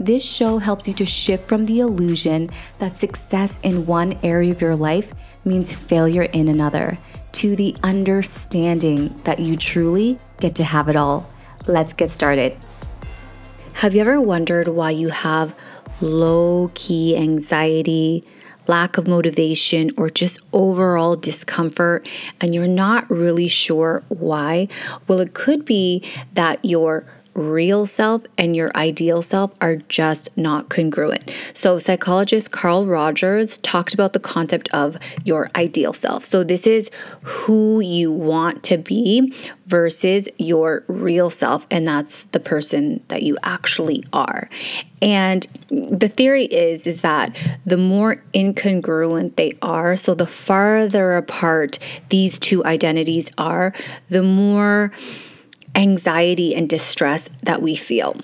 this 0.00 0.24
show 0.24 0.58
helps 0.58 0.86
you 0.86 0.94
to 0.94 1.06
shift 1.06 1.48
from 1.48 1.66
the 1.66 1.80
illusion 1.80 2.50
that 2.78 2.96
success 2.96 3.58
in 3.62 3.86
one 3.86 4.18
area 4.22 4.52
of 4.52 4.60
your 4.60 4.76
life 4.76 5.12
means 5.44 5.72
failure 5.72 6.22
in 6.22 6.48
another 6.48 6.98
to 7.32 7.56
the 7.56 7.76
understanding 7.82 9.14
that 9.24 9.38
you 9.38 9.56
truly 9.56 10.18
get 10.40 10.54
to 10.56 10.64
have 10.64 10.88
it 10.88 10.96
all. 10.96 11.28
Let's 11.66 11.92
get 11.92 12.10
started. 12.10 12.56
Have 13.74 13.94
you 13.94 14.00
ever 14.00 14.20
wondered 14.20 14.68
why 14.68 14.90
you 14.90 15.08
have 15.08 15.54
low 16.00 16.70
key 16.74 17.16
anxiety, 17.16 18.24
lack 18.66 18.98
of 18.98 19.06
motivation, 19.06 19.90
or 19.96 20.10
just 20.10 20.38
overall 20.52 21.16
discomfort 21.16 22.08
and 22.40 22.54
you're 22.54 22.66
not 22.66 23.08
really 23.10 23.48
sure 23.48 24.02
why? 24.08 24.68
Well, 25.06 25.20
it 25.20 25.34
could 25.34 25.64
be 25.64 26.02
that 26.34 26.64
you're 26.64 27.06
real 27.38 27.86
self 27.86 28.22
and 28.36 28.54
your 28.54 28.70
ideal 28.74 29.22
self 29.22 29.52
are 29.60 29.76
just 29.76 30.36
not 30.36 30.68
congruent. 30.68 31.30
So, 31.54 31.78
psychologist 31.78 32.50
Carl 32.50 32.86
Rogers 32.86 33.58
talked 33.58 33.94
about 33.94 34.12
the 34.12 34.20
concept 34.20 34.68
of 34.72 34.96
your 35.24 35.50
ideal 35.54 35.92
self. 35.92 36.24
So, 36.24 36.44
this 36.44 36.66
is 36.66 36.90
who 37.22 37.80
you 37.80 38.10
want 38.10 38.62
to 38.64 38.78
be 38.78 39.32
versus 39.66 40.28
your 40.38 40.82
real 40.88 41.30
self, 41.30 41.66
and 41.70 41.86
that's 41.86 42.24
the 42.32 42.40
person 42.40 43.02
that 43.08 43.22
you 43.22 43.38
actually 43.42 44.02
are. 44.12 44.48
And 45.00 45.46
the 45.70 46.08
theory 46.08 46.46
is 46.46 46.86
is 46.86 47.02
that 47.02 47.36
the 47.64 47.76
more 47.76 48.22
incongruent 48.34 49.36
they 49.36 49.52
are, 49.62 49.96
so 49.96 50.14
the 50.14 50.26
farther 50.26 51.16
apart 51.16 51.78
these 52.08 52.38
two 52.38 52.64
identities 52.64 53.30
are, 53.38 53.72
the 54.08 54.22
more 54.22 54.92
anxiety 55.74 56.54
and 56.54 56.68
distress 56.68 57.28
that 57.42 57.62
we 57.62 57.74
feel. 57.74 58.16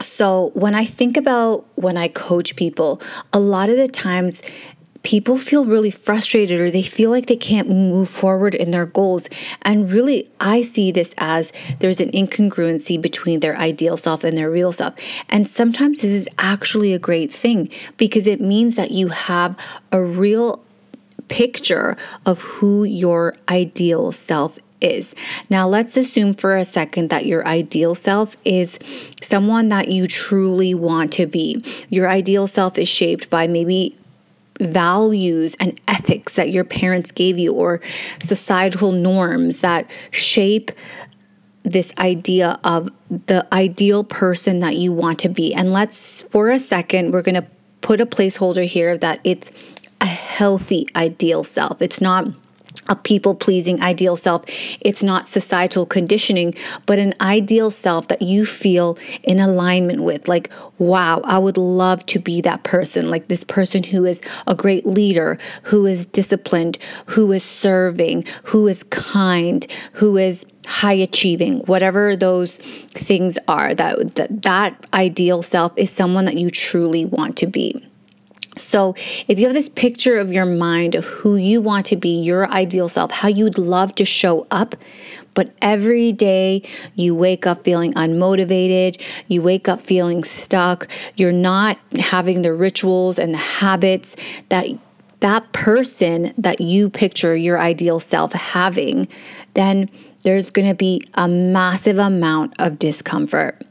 So, 0.00 0.50
when 0.54 0.74
I 0.74 0.84
think 0.84 1.16
about 1.16 1.66
when 1.76 1.96
I 1.96 2.08
coach 2.08 2.56
people, 2.56 3.00
a 3.32 3.38
lot 3.38 3.70
of 3.70 3.76
the 3.76 3.88
times 3.88 4.42
people 5.02 5.36
feel 5.36 5.64
really 5.64 5.90
frustrated 5.90 6.60
or 6.60 6.70
they 6.70 6.82
feel 6.82 7.10
like 7.10 7.26
they 7.26 7.36
can't 7.36 7.68
move 7.68 8.08
forward 8.08 8.54
in 8.54 8.70
their 8.70 8.86
goals. 8.86 9.28
And 9.62 9.90
really, 9.90 10.30
I 10.40 10.62
see 10.62 10.92
this 10.92 11.14
as 11.18 11.52
there's 11.80 12.00
an 12.00 12.10
incongruency 12.12 13.00
between 13.00 13.40
their 13.40 13.56
ideal 13.56 13.96
self 13.96 14.24
and 14.24 14.36
their 14.36 14.50
real 14.50 14.72
self. 14.72 14.94
And 15.28 15.48
sometimes 15.48 16.02
this 16.02 16.12
is 16.12 16.28
actually 16.38 16.92
a 16.92 16.98
great 16.98 17.34
thing 17.34 17.68
because 17.96 18.26
it 18.26 18.40
means 18.40 18.76
that 18.76 18.90
you 18.90 19.08
have 19.08 19.56
a 19.90 20.02
real 20.02 20.62
picture 21.28 21.96
of 22.26 22.40
who 22.40 22.84
your 22.84 23.36
ideal 23.48 24.12
self 24.12 24.58
is. 24.82 25.14
Now, 25.48 25.68
let's 25.68 25.96
assume 25.96 26.34
for 26.34 26.56
a 26.56 26.64
second 26.64 27.08
that 27.10 27.26
your 27.26 27.46
ideal 27.46 27.94
self 27.94 28.36
is 28.44 28.78
someone 29.22 29.68
that 29.68 29.88
you 29.88 30.06
truly 30.06 30.74
want 30.74 31.12
to 31.14 31.26
be. 31.26 31.64
Your 31.88 32.08
ideal 32.08 32.46
self 32.46 32.78
is 32.78 32.88
shaped 32.88 33.30
by 33.30 33.46
maybe 33.46 33.96
values 34.60 35.56
and 35.58 35.80
ethics 35.88 36.34
that 36.34 36.52
your 36.52 36.64
parents 36.64 37.10
gave 37.10 37.38
you 37.38 37.52
or 37.52 37.80
societal 38.22 38.92
norms 38.92 39.60
that 39.60 39.90
shape 40.10 40.70
this 41.64 41.92
idea 41.98 42.58
of 42.64 42.88
the 43.26 43.46
ideal 43.52 44.02
person 44.04 44.60
that 44.60 44.76
you 44.76 44.92
want 44.92 45.18
to 45.20 45.28
be. 45.28 45.54
And 45.54 45.72
let's, 45.72 46.22
for 46.24 46.50
a 46.50 46.58
second, 46.58 47.12
we're 47.12 47.22
going 47.22 47.36
to 47.36 47.46
put 47.80 48.00
a 48.00 48.06
placeholder 48.06 48.66
here 48.66 48.98
that 48.98 49.20
it's 49.24 49.50
a 50.00 50.06
healthy 50.06 50.86
ideal 50.96 51.44
self. 51.44 51.80
It's 51.80 52.00
not 52.00 52.28
a 52.88 52.96
people 52.96 53.34
pleasing 53.34 53.80
ideal 53.80 54.16
self. 54.16 54.44
It's 54.80 55.02
not 55.02 55.28
societal 55.28 55.86
conditioning, 55.86 56.54
but 56.86 56.98
an 56.98 57.14
ideal 57.20 57.70
self 57.70 58.08
that 58.08 58.22
you 58.22 58.44
feel 58.44 58.98
in 59.22 59.40
alignment 59.40 60.02
with. 60.02 60.28
Like, 60.28 60.50
wow, 60.78 61.20
I 61.24 61.38
would 61.38 61.56
love 61.56 62.04
to 62.06 62.18
be 62.18 62.40
that 62.40 62.64
person. 62.64 63.08
Like 63.10 63.28
this 63.28 63.44
person 63.44 63.84
who 63.84 64.04
is 64.04 64.20
a 64.46 64.54
great 64.54 64.86
leader, 64.86 65.38
who 65.64 65.86
is 65.86 66.06
disciplined, 66.06 66.78
who 67.06 67.30
is 67.32 67.44
serving, 67.44 68.24
who 68.44 68.66
is 68.66 68.82
kind, 68.84 69.66
who 69.94 70.16
is 70.16 70.44
high 70.66 70.92
achieving 70.92 71.58
whatever 71.60 72.14
those 72.14 72.56
things 72.94 73.36
are 73.48 73.74
that, 73.74 74.14
that 74.14 74.42
that 74.42 74.86
ideal 74.94 75.42
self 75.42 75.72
is 75.76 75.90
someone 75.90 76.24
that 76.24 76.36
you 76.36 76.50
truly 76.50 77.04
want 77.04 77.36
to 77.36 77.46
be 77.46 77.84
so, 78.58 78.94
if 79.28 79.38
you 79.38 79.46
have 79.46 79.54
this 79.54 79.70
picture 79.70 80.18
of 80.18 80.30
your 80.30 80.44
mind 80.44 80.94
of 80.94 81.06
who 81.06 81.36
you 81.36 81.62
want 81.62 81.86
to 81.86 81.96
be, 81.96 82.20
your 82.20 82.46
ideal 82.50 82.88
self, 82.88 83.10
how 83.10 83.28
you'd 83.28 83.56
love 83.56 83.94
to 83.94 84.04
show 84.04 84.46
up, 84.50 84.74
but 85.32 85.54
every 85.62 86.12
day 86.12 86.62
you 86.94 87.14
wake 87.14 87.46
up 87.46 87.64
feeling 87.64 87.94
unmotivated, 87.94 89.00
you 89.26 89.40
wake 89.40 89.68
up 89.68 89.80
feeling 89.80 90.22
stuck, 90.22 90.86
you're 91.16 91.32
not 91.32 91.78
having 91.98 92.42
the 92.42 92.52
rituals 92.52 93.18
and 93.18 93.32
the 93.32 93.38
habits 93.38 94.16
that 94.50 94.66
that 95.20 95.50
person 95.52 96.34
that 96.36 96.60
you 96.60 96.90
picture 96.90 97.34
your 97.34 97.58
ideal 97.58 98.00
self 98.00 98.32
having, 98.32 99.08
then 99.54 99.88
there's 100.24 100.50
going 100.50 100.68
to 100.68 100.74
be 100.74 101.00
a 101.14 101.26
massive 101.26 101.96
amount 101.96 102.52
of 102.58 102.78
discomfort 102.78 103.64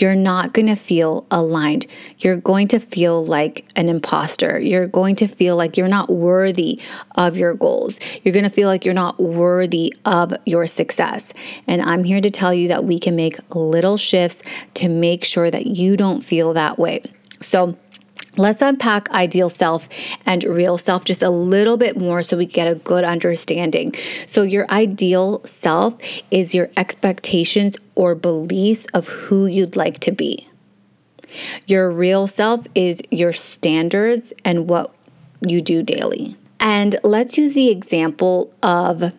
you're 0.00 0.14
not 0.14 0.52
going 0.52 0.66
to 0.66 0.76
feel 0.76 1.26
aligned. 1.30 1.86
You're 2.18 2.36
going 2.36 2.68
to 2.68 2.78
feel 2.78 3.24
like 3.24 3.66
an 3.76 3.88
imposter. 3.88 4.58
You're 4.58 4.86
going 4.86 5.16
to 5.16 5.26
feel 5.26 5.56
like 5.56 5.76
you're 5.76 5.88
not 5.88 6.10
worthy 6.10 6.80
of 7.14 7.36
your 7.36 7.54
goals. 7.54 7.98
You're 8.22 8.32
going 8.32 8.44
to 8.44 8.50
feel 8.50 8.68
like 8.68 8.84
you're 8.84 8.94
not 8.94 9.20
worthy 9.20 9.94
of 10.04 10.34
your 10.44 10.66
success. 10.66 11.32
And 11.66 11.82
I'm 11.82 12.04
here 12.04 12.20
to 12.20 12.30
tell 12.30 12.54
you 12.54 12.68
that 12.68 12.84
we 12.84 12.98
can 12.98 13.16
make 13.16 13.38
little 13.54 13.96
shifts 13.96 14.42
to 14.74 14.88
make 14.88 15.24
sure 15.24 15.50
that 15.50 15.66
you 15.66 15.96
don't 15.96 16.20
feel 16.20 16.52
that 16.54 16.78
way. 16.78 17.02
So, 17.40 17.76
Let's 18.36 18.60
unpack 18.60 19.10
ideal 19.10 19.48
self 19.48 19.88
and 20.24 20.44
real 20.44 20.78
self 20.78 21.04
just 21.04 21.22
a 21.22 21.30
little 21.30 21.76
bit 21.76 21.96
more 21.96 22.22
so 22.22 22.36
we 22.36 22.46
get 22.46 22.68
a 22.68 22.74
good 22.74 23.04
understanding. 23.04 23.94
So, 24.26 24.42
your 24.42 24.70
ideal 24.70 25.42
self 25.44 25.96
is 26.30 26.54
your 26.54 26.70
expectations 26.76 27.76
or 27.94 28.14
beliefs 28.14 28.86
of 28.92 29.08
who 29.08 29.46
you'd 29.46 29.76
like 29.76 29.98
to 30.00 30.12
be. 30.12 30.48
Your 31.66 31.90
real 31.90 32.26
self 32.26 32.66
is 32.74 33.00
your 33.10 33.32
standards 33.32 34.32
and 34.44 34.68
what 34.68 34.94
you 35.40 35.60
do 35.60 35.82
daily. 35.82 36.36
And 36.60 36.96
let's 37.02 37.36
use 37.36 37.54
the 37.54 37.70
example 37.70 38.52
of 38.62 39.12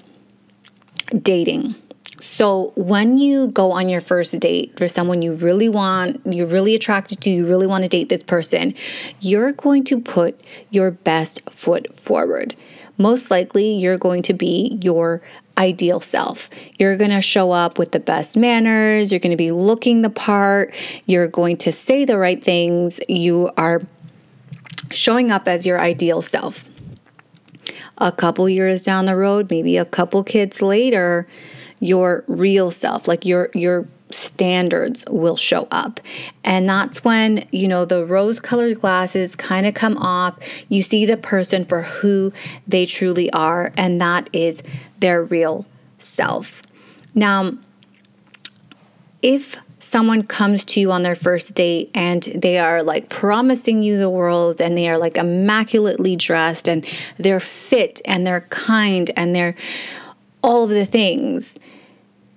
dating. 1.21 1.75
So, 2.19 2.73
when 2.75 3.19
you 3.19 3.49
go 3.49 3.71
on 3.71 3.89
your 3.89 4.01
first 4.01 4.39
date 4.39 4.75
for 4.75 4.87
someone 4.87 5.21
you 5.21 5.33
really 5.33 5.69
want, 5.69 6.21
you're 6.25 6.47
really 6.47 6.73
attracted 6.73 7.21
to, 7.21 7.29
you 7.29 7.45
really 7.45 7.67
want 7.67 7.83
to 7.83 7.87
date 7.87 8.09
this 8.09 8.23
person, 8.23 8.73
you're 9.19 9.51
going 9.51 9.83
to 9.85 10.01
put 10.01 10.39
your 10.71 10.89
best 10.89 11.47
foot 11.51 11.95
forward. 11.95 12.55
Most 12.97 13.29
likely, 13.29 13.71
you're 13.71 13.99
going 13.99 14.23
to 14.23 14.33
be 14.33 14.79
your 14.81 15.21
ideal 15.59 15.99
self. 15.99 16.49
You're 16.79 16.95
going 16.97 17.11
to 17.11 17.21
show 17.21 17.51
up 17.51 17.77
with 17.77 17.91
the 17.91 17.99
best 17.99 18.35
manners, 18.35 19.11
you're 19.11 19.19
going 19.19 19.31
to 19.31 19.37
be 19.37 19.51
looking 19.51 20.01
the 20.01 20.09
part, 20.09 20.73
you're 21.05 21.27
going 21.27 21.57
to 21.57 21.71
say 21.71 22.03
the 22.03 22.17
right 22.17 22.43
things, 22.43 22.99
you 23.07 23.51
are 23.57 23.83
showing 24.91 25.31
up 25.31 25.47
as 25.47 25.65
your 25.65 25.79
ideal 25.79 26.21
self. 26.21 26.63
A 27.99 28.11
couple 28.11 28.47
years 28.49 28.83
down 28.83 29.05
the 29.05 29.15
road, 29.15 29.49
maybe 29.49 29.77
a 29.77 29.85
couple 29.85 30.23
kids 30.23 30.61
later, 30.61 31.27
your 31.79 32.23
real 32.27 32.71
self, 32.71 33.07
like 33.07 33.25
your 33.25 33.49
your 33.53 33.87
standards 34.09 35.03
will 35.09 35.35
show 35.35 35.67
up. 35.69 35.99
And 36.43 36.69
that's 36.69 37.03
when, 37.03 37.47
you 37.51 37.67
know, 37.67 37.85
the 37.85 38.05
rose 38.05 38.39
colored 38.39 38.79
glasses 38.79 39.35
kind 39.35 39.65
of 39.65 39.73
come 39.73 39.97
off. 39.97 40.37
You 40.69 40.81
see 40.81 41.05
the 41.05 41.17
person 41.17 41.65
for 41.65 41.81
who 41.81 42.31
they 42.67 42.85
truly 42.85 43.31
are, 43.31 43.73
and 43.75 43.99
that 44.01 44.29
is 44.31 44.63
their 44.99 45.23
real 45.23 45.65
self. 45.99 46.63
Now, 47.13 47.57
if 49.21 49.57
someone 49.79 50.23
comes 50.23 50.63
to 50.65 50.79
you 50.79 50.91
on 50.91 51.03
their 51.03 51.15
first 51.15 51.53
date 51.53 51.89
and 51.93 52.23
they 52.23 52.57
are 52.57 52.83
like 52.83 53.09
promising 53.09 53.81
you 53.81 53.97
the 53.97 54.09
world 54.09 54.59
and 54.59 54.77
they 54.77 54.89
are 54.89 54.97
like 54.97 55.17
immaculately 55.17 56.15
dressed 56.15 56.67
and 56.67 56.85
they're 57.17 57.39
fit 57.39 58.01
and 58.05 58.25
they're 58.25 58.41
kind 58.41 59.11
and 59.15 59.35
they're 59.35 59.55
all 60.47 60.63
of 60.63 60.69
the 60.69 60.85
things, 60.85 61.59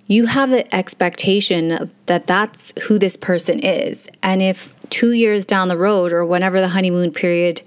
you 0.05 0.25
have 0.25 0.49
the 0.49 0.75
expectation 0.75 1.89
that 2.07 2.27
that's 2.27 2.73
who 2.83 2.99
this 2.99 3.15
person 3.15 3.59
is. 3.59 4.09
And 4.21 4.41
if 4.41 4.75
two 4.89 5.13
years 5.13 5.45
down 5.45 5.69
the 5.69 5.77
road 5.77 6.11
or 6.11 6.25
whenever 6.25 6.59
the 6.59 6.67
honeymoon 6.67 7.13
period 7.13 7.61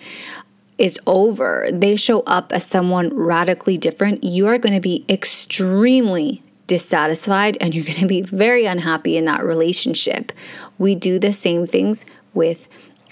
is 0.76 0.99
over, 1.06 1.70
they 1.73 1.96
show 1.96 2.20
up 2.26 2.52
as 2.52 2.67
someone 2.67 3.08
radically 3.14 3.79
different, 3.79 4.23
you 4.23 4.46
are 4.46 4.58
going 4.58 4.75
to 4.75 4.81
be 4.81 5.06
extremely 5.08 6.43
dissatisfied 6.67 7.56
and 7.62 7.75
you're 7.75 7.85
going 7.85 8.00
to 8.00 8.06
be 8.06 8.20
very 8.20 8.67
unhappy 8.67 9.17
in 9.17 9.25
that 9.25 9.43
relationship. 9.43 10.31
We 10.76 10.94
do 10.94 11.19
the 11.19 11.32
same 11.32 11.67
things 11.67 12.05
with 12.35 12.69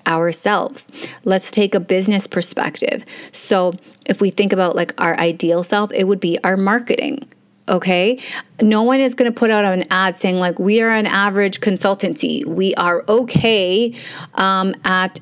ourselves. 0.07 0.91
Let's 1.25 1.51
take 1.51 1.75
a 1.75 1.81
business 1.81 2.27
perspective. 2.27 3.05
So, 3.33 3.75
if 4.07 4.21
we 4.21 4.31
think 4.31 4.53
about 4.53 4.75
like 4.75 5.01
our 5.01 5.19
ideal 5.19 5.63
self, 5.63 5.93
it 5.93 6.05
would 6.05 6.21
be 6.21 6.39
our 6.43 6.57
marketing. 6.57 7.29
Okay. 7.69 8.19
No 8.61 8.83
one 8.83 9.01
is 9.01 9.15
going 9.15 9.33
to 9.33 9.39
put 9.39 9.51
out 9.51 9.65
an 9.65 9.85
ad 9.91 10.17
saying, 10.17 10.39
like, 10.39 10.59
we 10.59 10.81
are 10.81 10.91
an 10.91 11.07
average 11.07 11.61
consultancy. 11.61 12.45
We 12.45 12.75
are 12.75 13.05
okay 13.09 13.95
um, 14.35 14.75
at 14.85 15.21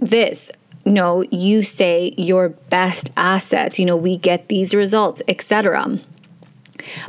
this. 0.00 0.50
No, 0.84 1.22
you 1.30 1.62
say 1.62 2.14
your 2.16 2.50
best 2.50 3.12
assets. 3.16 3.78
You 3.78 3.84
know, 3.84 3.96
we 3.96 4.16
get 4.16 4.48
these 4.48 4.74
results, 4.74 5.22
etc. 5.28 6.00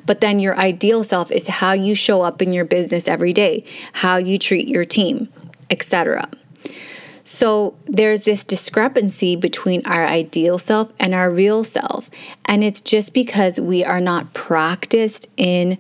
But 0.06 0.22
then 0.22 0.40
your 0.40 0.58
ideal 0.58 1.04
self 1.04 1.32
is 1.32 1.48
how 1.48 1.74
you 1.74 1.96
show 1.96 2.22
up 2.22 2.42
in 2.42 2.54
your 2.54 2.66
business 2.66 3.08
every 3.08 3.34
day, 3.34 3.64
how 3.94 4.18
you 4.18 4.38
treat 4.38 4.68
your 4.68 4.86
team, 4.86 5.30
etc. 5.70 6.30
So 7.30 7.76
there's 7.86 8.24
this 8.24 8.46
discrepancy 8.46 9.36
between 9.36 9.86
our 9.86 10.06
ideal 10.06 10.58
self 10.58 10.94
and 10.98 11.14
our 11.14 11.30
real 11.30 11.66
self. 11.66 12.10
And 12.46 12.64
it's 12.64 12.80
just 12.80 13.14
because 13.14 13.60
we 13.60 13.84
are 13.84 14.00
not 14.00 14.34
practiced 14.34 15.30
in 15.36 15.78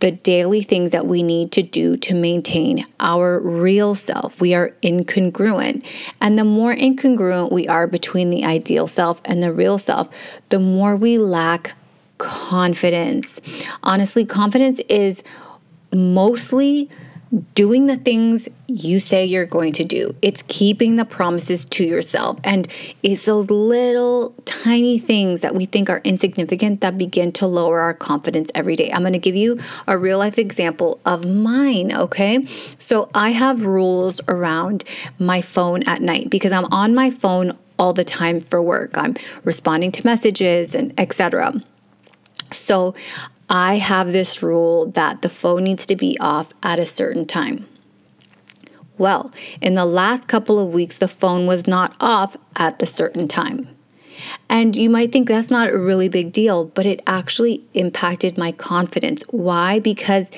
the 0.00 0.10
daily 0.10 0.60
things 0.60 0.92
that 0.92 1.06
we 1.06 1.22
need 1.22 1.52
to 1.52 1.62
do 1.62 1.96
to 1.96 2.14
maintain 2.14 2.84
our 3.00 3.38
real 3.40 3.94
self. 3.94 4.42
We 4.42 4.52
are 4.52 4.74
incongruent. 4.82 5.82
And 6.20 6.38
the 6.38 6.44
more 6.44 6.74
incongruent 6.74 7.50
we 7.50 7.66
are 7.66 7.86
between 7.86 8.28
the 8.28 8.44
ideal 8.44 8.86
self 8.86 9.22
and 9.24 9.42
the 9.42 9.54
real 9.54 9.78
self, 9.78 10.10
the 10.50 10.60
more 10.60 10.96
we 10.96 11.16
lack 11.16 11.74
confidence. 12.18 13.40
Honestly, 13.82 14.26
confidence 14.26 14.80
is 14.90 15.22
mostly 15.90 16.90
doing 17.54 17.86
the 17.86 17.96
things 17.96 18.48
you 18.66 19.00
say 19.00 19.24
you're 19.24 19.46
going 19.46 19.72
to 19.72 19.84
do. 19.84 20.14
It's 20.22 20.42
keeping 20.46 20.96
the 20.96 21.04
promises 21.04 21.64
to 21.66 21.84
yourself. 21.84 22.38
And 22.44 22.68
it's 23.02 23.24
those 23.24 23.50
little 23.50 24.34
tiny 24.44 24.98
things 24.98 25.40
that 25.40 25.54
we 25.54 25.66
think 25.66 25.90
are 25.90 26.00
insignificant 26.04 26.80
that 26.80 26.96
begin 26.96 27.32
to 27.32 27.46
lower 27.46 27.80
our 27.80 27.94
confidence 27.94 28.50
every 28.54 28.76
day. 28.76 28.90
I'm 28.92 29.02
going 29.02 29.12
to 29.12 29.18
give 29.18 29.36
you 29.36 29.58
a 29.86 29.98
real 29.98 30.18
life 30.18 30.38
example 30.38 31.00
of 31.04 31.26
mine, 31.26 31.92
okay? 31.92 32.46
So 32.78 33.10
I 33.14 33.30
have 33.30 33.64
rules 33.64 34.20
around 34.28 34.84
my 35.18 35.40
phone 35.40 35.82
at 35.84 36.02
night 36.02 36.30
because 36.30 36.52
I'm 36.52 36.66
on 36.66 36.94
my 36.94 37.10
phone 37.10 37.56
all 37.78 37.92
the 37.92 38.04
time 38.04 38.40
for 38.40 38.62
work. 38.62 38.92
I'm 38.94 39.16
responding 39.42 39.90
to 39.92 40.04
messages 40.04 40.74
and 40.74 40.94
etc. 40.98 41.62
So 42.52 42.94
I 43.48 43.76
have 43.76 44.12
this 44.12 44.42
rule 44.42 44.86
that 44.86 45.22
the 45.22 45.28
phone 45.28 45.64
needs 45.64 45.86
to 45.86 45.96
be 45.96 46.16
off 46.18 46.52
at 46.62 46.78
a 46.78 46.86
certain 46.86 47.26
time. 47.26 47.66
Well, 48.96 49.32
in 49.60 49.74
the 49.74 49.84
last 49.84 50.28
couple 50.28 50.58
of 50.58 50.72
weeks, 50.72 50.98
the 50.98 51.08
phone 51.08 51.46
was 51.46 51.66
not 51.66 51.94
off 52.00 52.36
at 52.56 52.78
the 52.78 52.86
certain 52.86 53.28
time. 53.28 53.68
And 54.48 54.76
you 54.76 54.88
might 54.88 55.12
think 55.12 55.28
that's 55.28 55.50
not 55.50 55.70
a 55.70 55.78
really 55.78 56.08
big 56.08 56.32
deal, 56.32 56.64
but 56.64 56.86
it 56.86 57.02
actually 57.06 57.64
impacted 57.74 58.38
my 58.38 58.52
confidence. 58.52 59.24
Why? 59.30 59.80
Because 59.80 60.30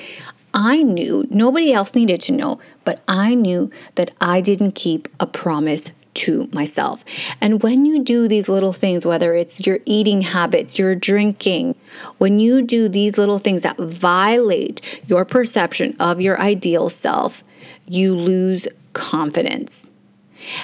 I 0.53 0.81
knew, 0.81 1.27
nobody 1.29 1.71
else 1.71 1.93
needed 1.93 2.21
to 2.21 2.31
know, 2.31 2.59
but 2.83 3.03
I 3.07 3.35
knew 3.35 3.69
that 3.95 4.11
I 4.19 4.41
didn't 4.41 4.73
keep 4.73 5.07
a 5.19 5.27
promise 5.27 5.91
to 6.17 6.49
myself. 6.51 7.03
And 7.39 7.61
when 7.63 7.85
you 7.85 8.03
do 8.03 8.27
these 8.27 8.49
little 8.49 8.73
things, 8.73 9.05
whether 9.05 9.33
it's 9.33 9.65
your 9.65 9.79
eating 9.85 10.21
habits, 10.21 10.77
your 10.77 10.95
drinking, 10.95 11.75
when 12.17 12.39
you 12.39 12.61
do 12.61 12.89
these 12.89 13.17
little 13.17 13.39
things 13.39 13.63
that 13.63 13.77
violate 13.77 14.81
your 15.07 15.25
perception 15.25 15.95
of 15.99 16.19
your 16.19 16.39
ideal 16.41 16.89
self, 16.89 17.43
you 17.87 18.15
lose 18.15 18.67
confidence. 18.93 19.87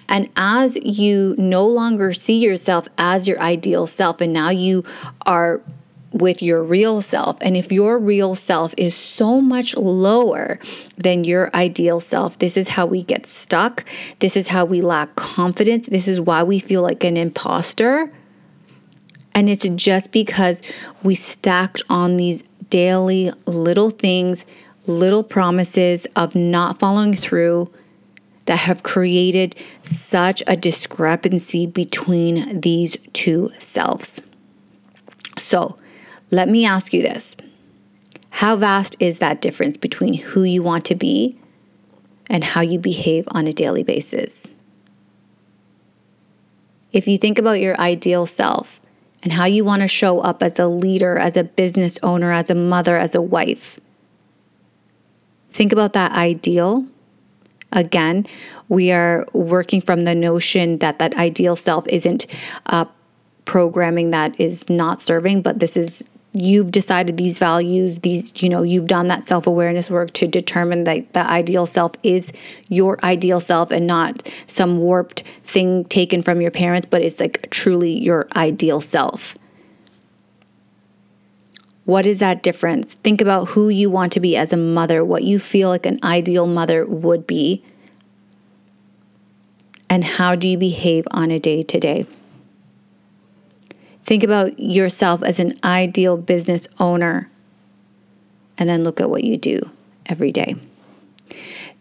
And 0.08 0.30
as 0.36 0.76
you 0.78 1.36
no 1.38 1.68
longer 1.68 2.14
see 2.14 2.40
yourself 2.40 2.88
as 2.98 3.28
your 3.28 3.40
ideal 3.40 3.88
self, 3.88 4.22
and 4.22 4.32
now 4.32 4.50
you 4.50 4.84
are 5.26 5.62
with 6.14 6.42
your 6.42 6.64
real 6.64 7.02
self. 7.02 7.38
And 7.42 7.58
if 7.58 7.72
your 7.72 7.98
real 7.98 8.36
self 8.36 8.74
is 8.78 8.96
so 8.96 9.42
much 9.42 9.76
lower 9.76 10.60
than 10.96 11.24
your 11.24 11.54
ideal 11.56 12.00
self, 12.00 12.38
this 12.40 12.56
is 12.56 12.70
how 12.70 12.86
we 12.86 13.04
get 13.04 13.26
stuck. 13.26 13.84
This 14.20 14.38
is 14.38 14.50
how 14.50 14.64
we 14.64 14.82
lack 14.82 15.16
confidence. 15.16 15.88
This 15.88 16.08
is 16.08 16.22
why 16.22 16.44
we 16.44 16.60
feel 16.60 16.84
like 16.84 17.04
an 17.04 17.18
imposter. 17.18 18.12
And 19.34 19.50
it's 19.50 19.68
just 19.76 20.12
because 20.12 20.62
we 21.02 21.16
stacked 21.16 21.82
on 21.90 22.18
these 22.18 22.44
daily 22.70 23.32
little 23.48 23.90
things, 23.90 24.46
little 24.86 25.24
promises 25.24 26.06
of 26.16 26.36
not 26.36 26.80
following 26.80 27.16
through 27.16 27.72
that 28.46 28.60
have 28.60 28.84
created 28.84 29.56
such 29.84 30.44
a 30.46 30.56
discrepancy 30.56 31.66
between 31.66 32.60
these 32.62 32.98
two 33.14 33.52
selves. 33.60 34.22
So, 35.38 35.78
let 36.34 36.50
me 36.50 36.66
ask 36.66 36.94
you 36.94 37.02
this 37.02 37.36
How 38.32 38.56
vast 38.56 38.96
is 39.00 39.20
that 39.20 39.40
difference 39.40 39.78
between 39.78 40.16
who 40.16 40.44
you 40.44 40.64
want 40.64 40.84
to 40.86 40.96
be 40.96 41.38
and 42.28 42.44
how 42.44 42.62
you 42.62 42.80
behave 42.80 43.26
on 43.32 43.48
a 43.48 43.54
daily 43.54 43.84
basis? 43.84 44.48
If 46.92 47.08
you 47.08 47.18
think 47.18 47.38
about 47.38 47.60
your 47.60 47.80
ideal 47.80 48.26
self 48.26 48.82
and 49.22 49.34
how 49.34 49.46
you 49.46 49.64
want 49.64 49.84
to 49.84 49.88
show 49.88 50.20
up 50.20 50.42
as 50.42 50.58
a 50.60 50.68
leader, 50.68 51.18
as 51.18 51.38
a 51.38 51.44
business 51.44 52.00
owner, 52.02 52.32
as 52.32 52.50
a 52.50 52.56
mother, 52.56 52.98
as 52.98 53.14
a 53.16 53.22
wife, 53.22 53.80
think 55.52 55.72
about 55.72 55.94
that 55.94 56.12
ideal. 56.14 56.86
Again, 57.72 58.28
we 58.70 58.92
are 58.92 59.28
working 59.34 59.82
from 59.82 60.04
the 60.06 60.16
notion 60.16 60.80
that 60.80 60.98
that 60.98 61.16
ideal 61.16 61.56
self 61.56 61.88
isn't 61.88 62.26
uh, 62.68 62.86
programming 63.46 64.12
that 64.12 64.40
is 64.40 64.70
not 64.70 65.02
serving, 65.02 65.42
but 65.42 65.60
this 65.60 65.76
is 65.76 66.04
you've 66.34 66.72
decided 66.72 67.16
these 67.16 67.38
values 67.38 68.00
these 68.02 68.34
you 68.42 68.50
know 68.50 68.64
you've 68.64 68.88
done 68.88 69.08
that 69.08 69.28
self-awareness 69.28 69.92
work 69.92 70.12
to 70.14 70.28
determine 70.28 70.84
that 70.84 71.14
the 71.14 71.20
ideal 71.20 71.68
self 71.68 71.92
is 72.02 72.34
your 72.70 73.04
ideal 73.06 73.40
self 73.40 73.70
and 73.70 73.86
not 73.86 74.28
some 74.48 74.80
warped 74.80 75.22
thing 75.44 75.86
taken 75.86 76.24
from 76.24 76.42
your 76.42 76.50
parents 76.50 76.88
but 76.90 77.02
it's 77.02 77.20
like 77.20 77.50
truly 77.50 77.92
your 77.92 78.28
ideal 78.36 78.82
self. 78.82 79.38
What 81.86 82.06
is 82.06 82.20
that 82.20 82.42
difference? 82.42 82.94
Think 83.04 83.20
about 83.20 83.50
who 83.50 83.68
you 83.68 83.90
want 83.90 84.14
to 84.14 84.22
be 84.22 84.36
as 84.38 84.52
a 84.54 84.58
mother 84.58 85.04
what 85.04 85.24
you 85.24 85.38
feel 85.38 85.70
like 85.70 85.86
an 85.86 86.00
ideal 86.02 86.48
mother 86.48 86.86
would 86.86 87.28
be 87.28 87.64
and 89.88 90.04
how 90.04 90.34
do 90.34 90.48
you 90.48 90.58
behave 90.58 91.06
on 91.12 91.30
a 91.30 91.40
day 91.40 91.62
to 91.62 91.80
day 91.80 92.08
Think 94.06 94.24
about 94.24 94.60
yourself 94.60 95.24
as 95.24 95.40
an 95.40 95.58
ideal 95.64 96.18
business 96.18 96.68
owner 96.80 97.30
and 98.58 98.70
then 98.70 98.84
look 98.84 99.00
at 99.00 99.10
what 99.10 99.24
you 99.24 99.38
do 99.38 99.70
every 100.06 100.32
day. 100.32 100.56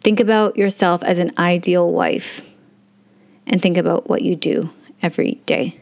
Think 0.00 0.20
about 0.20 0.56
yourself 0.56 1.02
as 1.02 1.18
an 1.18 1.32
ideal 1.38 1.90
wife 1.90 2.42
and 3.46 3.60
think 3.60 3.76
about 3.76 4.08
what 4.08 4.22
you 4.22 4.36
do 4.36 4.70
every 5.02 5.40
day. 5.46 5.78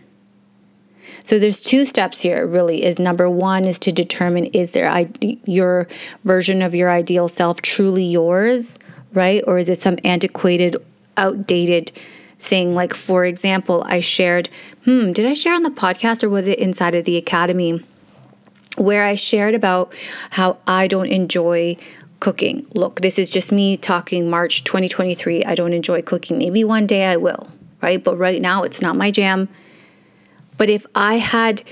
So 1.25 1.39
there's 1.39 1.61
two 1.61 1.87
steps 1.87 2.23
here 2.23 2.47
really 2.47 2.83
is 2.85 2.99
number 2.99 3.29
1 3.29 3.65
is 3.67 3.79
to 3.81 3.93
determine 3.93 4.47
is 4.47 4.73
there 4.73 5.07
your 5.21 5.87
version 6.25 6.63
of 6.63 6.75
your 6.75 6.91
ideal 6.91 7.29
self 7.29 7.61
truly 7.61 8.05
yours, 8.05 8.79
right? 9.13 9.43
Or 9.47 9.59
is 9.59 9.69
it 9.69 9.81
some 9.81 9.99
antiquated 10.05 10.77
outdated 11.17 11.93
thing. 12.41 12.75
Like, 12.75 12.95
for 12.95 13.25
example, 13.25 13.85
I 13.87 14.01
shared, 14.01 14.49
hmm, 14.85 15.13
did 15.13 15.27
I 15.27 15.35
share 15.35 15.55
on 15.55 15.63
the 15.63 15.71
podcast 15.71 16.25
or 16.25 16.29
was 16.29 16.47
it 16.47 16.59
inside 16.59 16.95
of 16.95 17.05
the 17.05 17.17
academy? 17.17 17.85
Where 18.77 19.05
I 19.05 19.15
shared 19.15 19.55
about 19.55 19.95
how 20.31 20.59
I 20.67 20.87
don't 20.87 21.09
enjoy 21.09 21.77
cooking. 22.21 22.67
Look, 22.75 23.01
this 23.01 23.19
is 23.19 23.31
just 23.31 23.51
me 23.51 23.77
talking 23.77 24.31
March 24.31 24.65
2023. 24.65 25.45
I 25.45 25.55
don't 25.55 25.73
enjoy 25.73 26.03
cooking. 26.03 26.39
Maybe 26.39 26.63
one 26.65 26.87
day 26.87 27.07
I 27.07 27.17
will, 27.17 27.51
right? 27.83 28.03
But 28.03 28.17
right 28.17 28.41
now 28.41 28.63
it's 28.63 28.81
not 28.81 28.97
my 28.97 29.11
jam. 29.11 29.49
But 30.57 30.69
if 30.69 30.87
I 30.95 31.15
had 31.15 31.63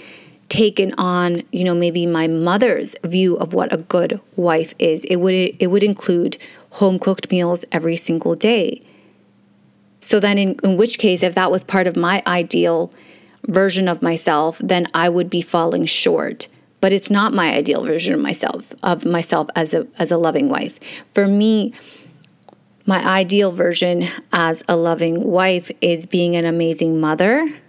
taken 0.48 0.94
on, 0.94 1.42
you 1.52 1.62
know, 1.64 1.74
maybe 1.74 2.06
my 2.06 2.26
mother's 2.26 2.96
view 3.04 3.36
of 3.36 3.52
what 3.52 3.72
a 3.72 3.76
good 3.76 4.20
wife 4.34 4.74
is, 4.78 5.04
it 5.04 5.16
would 5.16 5.34
it 5.34 5.68
would 5.70 5.82
include 5.82 6.38
home 6.72 6.98
cooked 6.98 7.30
meals 7.30 7.64
every 7.70 7.96
single 7.96 8.34
day. 8.34 8.82
So 10.08 10.18
then, 10.18 10.38
in, 10.38 10.56
in 10.64 10.78
which 10.78 10.98
case, 10.98 11.22
if 11.22 11.34
that 11.34 11.50
was 11.50 11.62
part 11.62 11.86
of 11.86 11.94
my 11.94 12.22
ideal 12.26 12.90
version 13.46 13.88
of 13.88 14.00
myself, 14.00 14.58
then 14.64 14.86
I 14.94 15.10
would 15.10 15.28
be 15.28 15.42
falling 15.42 15.84
short 15.84 16.48
but 16.80 16.92
it's 16.92 17.10
not 17.10 17.34
my 17.34 17.52
ideal 17.52 17.84
version 17.84 18.14
of 18.14 18.20
myself 18.20 18.72
of 18.82 19.04
myself 19.04 19.48
as 19.56 19.74
a 19.74 19.86
as 19.98 20.10
a 20.10 20.16
loving 20.16 20.48
wife. 20.48 20.78
For 21.12 21.26
me, 21.26 21.74
my 22.86 23.04
ideal 23.04 23.52
version 23.52 24.08
as 24.32 24.62
a 24.68 24.76
loving 24.76 25.24
wife 25.24 25.70
is 25.80 26.06
being 26.06 26.36
an 26.36 26.44
amazing 26.44 27.00
mother, 27.00 27.60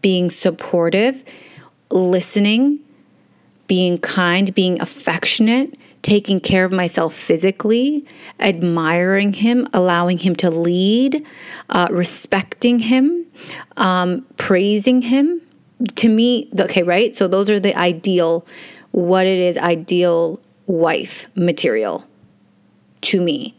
being 0.00 0.30
supportive, 0.30 1.24
listening, 1.90 2.78
being 3.66 3.98
kind, 3.98 4.54
being 4.54 4.80
affectionate, 4.80 5.76
taking 6.02 6.40
care 6.40 6.64
of 6.64 6.72
myself 6.72 7.14
physically, 7.14 8.04
admiring 8.40 9.34
him, 9.34 9.68
allowing 9.72 10.18
him 10.18 10.34
to 10.36 10.50
lead, 10.50 11.24
uh, 11.70 11.88
respecting 11.90 12.80
him, 12.80 13.26
um, 13.76 14.26
praising 14.36 15.02
him. 15.02 15.40
To 15.96 16.08
me, 16.08 16.48
okay, 16.58 16.82
right? 16.82 17.14
So 17.14 17.26
those 17.26 17.50
are 17.50 17.58
the 17.58 17.74
ideal, 17.76 18.46
what 18.92 19.26
it 19.26 19.38
is, 19.38 19.56
ideal 19.56 20.40
wife 20.66 21.28
material 21.34 22.06
to 23.02 23.20
me. 23.20 23.56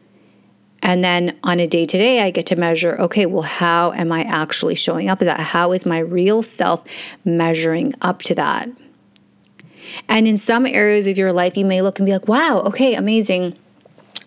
And 0.81 1.03
then 1.03 1.39
on 1.43 1.59
a 1.59 1.67
day 1.67 1.85
to 1.85 1.97
day, 1.97 2.21
I 2.21 2.29
get 2.29 2.45
to 2.47 2.57
measure 2.57 3.00
okay, 3.00 3.25
well, 3.25 3.43
how 3.43 3.93
am 3.93 4.12
I 4.12 4.23
actually 4.23 4.75
showing 4.75 5.09
up 5.09 5.19
to 5.19 5.25
that? 5.25 5.39
How 5.39 5.71
is 5.71 5.85
my 5.85 6.00
real 6.00 6.43
self 6.43 6.83
measuring 7.23 7.93
up 8.01 8.21
to 8.23 8.35
that? 8.35 8.69
And 10.07 10.27
in 10.27 10.38
some 10.38 10.65
areas 10.65 11.07
of 11.07 11.17
your 11.17 11.33
life, 11.33 11.57
you 11.57 11.65
may 11.65 11.81
look 11.81 12.00
and 12.00 12.05
be 12.05 12.13
like, 12.13 12.27
wow, 12.27 12.62
okay, 12.65 12.95
amazing. 12.95 13.57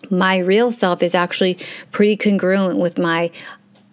My 0.09 0.37
real 0.37 0.71
self 0.71 1.03
is 1.03 1.13
actually 1.13 1.57
pretty 1.91 2.15
congruent 2.15 2.77
with 2.77 2.97
my 2.97 3.31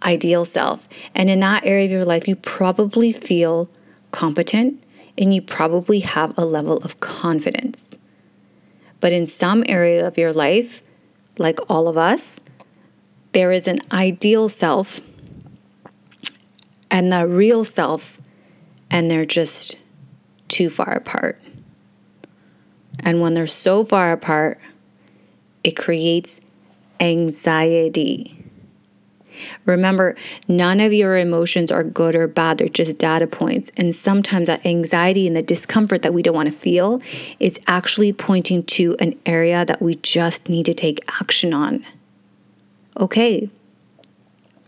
ideal 0.03 0.45
self. 0.45 0.89
And 1.15 1.29
in 1.31 1.41
that 1.41 1.65
area 1.65 1.87
of 1.87 1.91
your 1.91 2.05
life, 2.05 2.29
you 2.29 2.37
probably 2.37 3.13
feel 3.13 3.69
competent 4.13 4.83
and 5.17 5.35
you 5.35 5.43
probably 5.43 6.01
have 6.01 6.37
a 6.37 6.45
level 6.45 6.79
of 6.79 7.01
confidence. 7.01 7.91
But 9.01 9.13
in 9.13 9.27
some 9.27 9.65
area 9.67 10.07
of 10.07 10.17
your 10.19 10.33
life, 10.33 10.83
like 11.39 11.59
all 11.69 11.89
of 11.89 11.97
us, 11.97 12.41
there 13.33 13.51
is 13.51 13.67
an 13.67 13.81
ideal 13.93 14.49
self 14.49 15.01
and 16.91 17.13
the 17.13 17.27
real 17.27 17.65
self, 17.65 18.21
and 18.89 19.11
they're 19.11 19.25
just 19.25 19.77
too 20.47 20.71
far 20.71 20.93
apart. 20.93 21.41
And 23.01 23.21
when 23.21 23.35
they're 23.35 23.47
so 23.47 23.85
far 23.85 24.13
apart, 24.13 24.61
it 25.63 25.77
creates 25.77 26.41
anxiety. 27.01 28.45
Remember, 29.65 30.15
none 30.47 30.81
of 30.81 30.93
your 30.93 31.19
emotions 31.19 31.73
are 31.73 31.83
good 31.83 32.15
or 32.15 32.29
bad, 32.29 32.59
they're 32.59 32.69
just 32.69 32.99
data 32.99 33.27
points. 33.27 33.71
And 33.77 33.95
sometimes 33.95 34.47
that 34.47 34.65
anxiety 34.65 35.27
and 35.27 35.37
the 35.37 35.43
discomfort 35.43 36.03
that 36.03 36.15
we 36.15 36.23
don't 36.23 36.35
want 36.35 36.53
to 36.53 36.57
feel 36.57 37.01
is 37.41 37.59
actually 37.67 38.13
pointing 38.13 38.63
to 38.65 38.97
an 39.01 39.19
area 39.27 39.65
that 39.65 39.83
we 39.83 39.97
just 39.97 40.49
need 40.49 40.67
to 40.67 40.75
take 40.75 41.01
action 41.21 41.53
on. 41.53 41.85
Okay, 42.97 43.51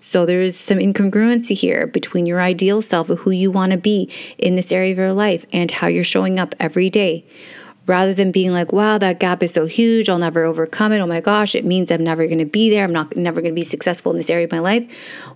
so 0.01 0.27
there's 0.27 0.57
some 0.57 0.79
incongruency 0.79 1.57
here 1.57 1.87
between 1.87 2.27
your 2.27 2.41
ideal 2.41 2.83
self 2.83 3.09
of 3.09 3.21
who 3.21 3.31
you 3.31 3.51
want 3.51 3.73
to 3.73 3.79
be 3.79 4.11
in 4.37 4.57
this 4.57 4.73
area 4.73 4.93
of 4.93 4.99
your 4.99 5.13
life 5.13 5.47
and 5.53 5.71
how 5.71 5.87
you're 5.87 6.05
showing 6.05 6.39
up 6.39 6.55
every 6.59 6.91
day 6.91 7.25
rather 7.87 8.13
than 8.13 8.33
being 8.33 8.53
like, 8.53 8.73
wow, 8.73 8.99
that 8.99 9.21
gap 9.21 9.43
is 9.43 9.55
so 9.55 9.67
huge, 9.67 10.09
I'll 10.09 10.19
never 10.19 10.45
overcome 10.45 10.93
it. 10.93 10.99
Oh 10.99 11.07
my 11.07 11.21
gosh, 11.21 11.55
it 11.55 11.65
means 11.65 11.91
I'm 11.91 12.03
never 12.03 12.27
going 12.27 12.39
to 12.39 12.45
be 12.45 12.69
there. 12.69 12.85
I'm 12.85 12.93
not 12.93 13.17
never 13.17 13.41
going 13.41 13.55
to 13.55 13.61
be 13.61 13.65
successful 13.65 14.13
in 14.13 14.19
this 14.19 14.31
area 14.31 14.45
of 14.45 14.53
my 14.53 14.59
life. 14.59 14.91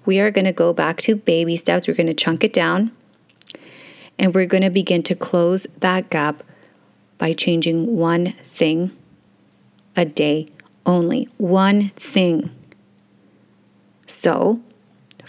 We 0.05 0.21
are 0.21 0.31
going 0.31 0.47
to 0.47 0.53
go 0.53 0.73
back 0.73 0.99
to 1.03 1.17
baby 1.17 1.57
steps. 1.57 1.87
We're 1.87 1.95
going 1.95 2.09
to 2.09 2.15
chunk 2.15 2.45
it 2.45 2.53
down 2.53 2.93
and 4.19 4.35
we're 4.35 4.47
going 4.47 4.63
to 4.63 4.71
begin 4.71 5.03
to 5.05 5.15
close 5.15 5.67
that 5.79 6.11
gap 6.11 6.43
by 7.17 7.33
changing 7.33 7.97
one 7.97 8.35
thing 8.43 8.97
a 9.97 10.05
day 10.05 10.47
only. 10.85 11.29
One 11.39 11.91
thing. 11.91 12.51
So, 14.07 14.61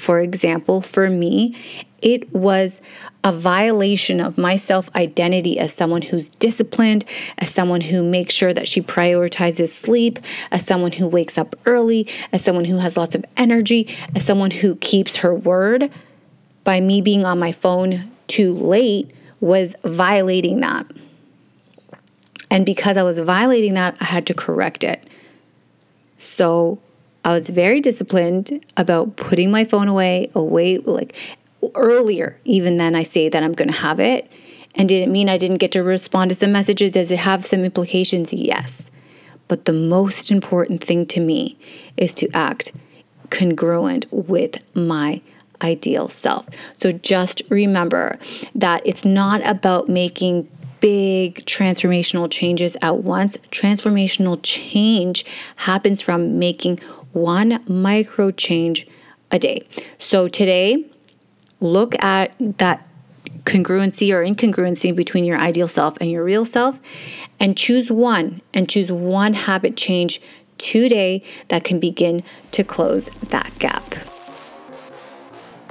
for 0.01 0.19
example, 0.19 0.81
for 0.81 1.11
me, 1.11 1.55
it 2.01 2.33
was 2.33 2.81
a 3.23 3.31
violation 3.31 4.19
of 4.19 4.35
my 4.35 4.57
self 4.57 4.89
identity 4.95 5.59
as 5.59 5.75
someone 5.75 6.01
who's 6.01 6.29
disciplined, 6.29 7.05
as 7.37 7.51
someone 7.51 7.81
who 7.81 8.03
makes 8.03 8.33
sure 8.33 8.51
that 8.51 8.67
she 8.67 8.81
prioritizes 8.81 9.69
sleep, 9.69 10.17
as 10.49 10.65
someone 10.65 10.93
who 10.93 11.07
wakes 11.07 11.37
up 11.37 11.55
early, 11.67 12.07
as 12.33 12.43
someone 12.43 12.65
who 12.65 12.79
has 12.79 12.97
lots 12.97 13.13
of 13.13 13.23
energy, 13.37 13.95
as 14.15 14.25
someone 14.25 14.49
who 14.49 14.75
keeps 14.77 15.17
her 15.17 15.35
word. 15.35 15.91
By 16.63 16.79
me 16.79 16.99
being 17.01 17.23
on 17.23 17.37
my 17.37 17.51
phone 17.51 18.11
too 18.25 18.55
late, 18.55 19.11
was 19.39 19.75
violating 19.83 20.61
that. 20.61 20.87
And 22.49 22.65
because 22.65 22.97
I 22.97 23.03
was 23.03 23.19
violating 23.19 23.75
that, 23.75 23.97
I 24.01 24.05
had 24.05 24.25
to 24.25 24.33
correct 24.33 24.83
it. 24.83 25.07
So 26.17 26.79
I 27.23 27.33
was 27.33 27.49
very 27.49 27.81
disciplined 27.81 28.65
about 28.75 29.15
putting 29.15 29.51
my 29.51 29.63
phone 29.63 29.87
away, 29.87 30.31
away, 30.33 30.79
like 30.79 31.15
earlier, 31.75 32.39
even 32.45 32.77
then 32.77 32.95
I 32.95 33.03
say 33.03 33.29
that 33.29 33.43
I'm 33.43 33.53
going 33.53 33.71
to 33.71 33.77
have 33.77 33.99
it. 33.99 34.29
And 34.73 34.89
did 34.89 35.03
it 35.03 35.09
mean 35.09 35.29
I 35.29 35.37
didn't 35.37 35.57
get 35.57 35.71
to 35.73 35.83
respond 35.83 36.29
to 36.29 36.35
some 36.35 36.51
messages? 36.51 36.93
Does 36.93 37.11
it 37.11 37.19
have 37.19 37.45
some 37.45 37.63
implications? 37.63 38.33
Yes. 38.33 38.89
But 39.47 39.65
the 39.65 39.73
most 39.73 40.31
important 40.31 40.83
thing 40.83 41.05
to 41.07 41.19
me 41.19 41.57
is 41.97 42.13
to 42.15 42.29
act 42.33 42.71
congruent 43.29 44.05
with 44.11 44.63
my 44.73 45.21
ideal 45.61 46.09
self. 46.09 46.47
So 46.79 46.91
just 46.91 47.41
remember 47.49 48.17
that 48.55 48.81
it's 48.85 49.05
not 49.05 49.45
about 49.45 49.89
making 49.89 50.49
big 50.79 51.45
transformational 51.45 52.31
changes 52.31 52.75
at 52.81 52.97
once. 52.97 53.37
Transformational 53.51 54.39
change 54.41 55.25
happens 55.57 56.01
from 56.01 56.39
making 56.39 56.79
one 57.13 57.63
micro 57.67 58.31
change 58.31 58.87
a 59.31 59.39
day. 59.39 59.67
So 59.99 60.27
today, 60.27 60.85
look 61.59 61.95
at 62.03 62.35
that 62.57 62.87
congruency 63.45 64.13
or 64.13 64.23
incongruency 64.23 64.95
between 64.95 65.23
your 65.23 65.39
ideal 65.39 65.67
self 65.67 65.97
and 65.99 66.11
your 66.11 66.23
real 66.23 66.45
self 66.45 66.79
and 67.39 67.57
choose 67.57 67.91
one 67.91 68.41
and 68.53 68.69
choose 68.69 68.91
one 68.91 69.33
habit 69.33 69.75
change 69.75 70.21
today 70.57 71.23
that 71.47 71.63
can 71.63 71.79
begin 71.79 72.23
to 72.51 72.63
close 72.63 73.09
that 73.29 73.51
gap. 73.57 73.95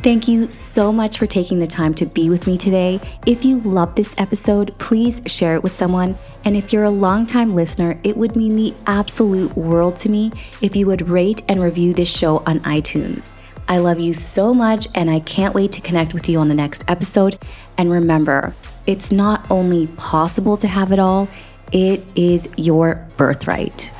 Thank 0.02 0.28
you 0.28 0.46
so 0.46 0.90
much 0.90 1.18
for 1.18 1.26
taking 1.26 1.58
the 1.58 1.66
time 1.66 1.92
to 1.96 2.06
be 2.06 2.30
with 2.30 2.46
me 2.46 2.56
today. 2.56 3.02
If 3.26 3.44
you 3.44 3.58
love 3.58 3.94
this 3.94 4.14
episode, 4.16 4.74
please 4.78 5.20
share 5.26 5.54
it 5.56 5.62
with 5.62 5.74
someone. 5.74 6.16
And 6.42 6.56
if 6.56 6.72
you're 6.72 6.84
a 6.84 6.90
longtime 6.90 7.54
listener, 7.54 8.00
it 8.02 8.16
would 8.16 8.34
mean 8.34 8.56
the 8.56 8.74
absolute 8.86 9.54
world 9.58 9.98
to 9.98 10.08
me 10.08 10.32
if 10.62 10.74
you 10.74 10.86
would 10.86 11.10
rate 11.10 11.42
and 11.50 11.60
review 11.60 11.92
this 11.92 12.08
show 12.08 12.38
on 12.46 12.60
iTunes. 12.60 13.30
I 13.68 13.76
love 13.76 14.00
you 14.00 14.14
so 14.14 14.54
much, 14.54 14.86
and 14.94 15.10
I 15.10 15.20
can't 15.20 15.54
wait 15.54 15.72
to 15.72 15.82
connect 15.82 16.14
with 16.14 16.30
you 16.30 16.38
on 16.38 16.48
the 16.48 16.54
next 16.54 16.82
episode. 16.88 17.38
And 17.76 17.90
remember, 17.90 18.54
it's 18.86 19.12
not 19.12 19.50
only 19.50 19.86
possible 19.98 20.56
to 20.56 20.66
have 20.66 20.92
it 20.92 20.98
all, 20.98 21.28
it 21.72 22.02
is 22.14 22.48
your 22.56 23.06
birthright. 23.18 23.92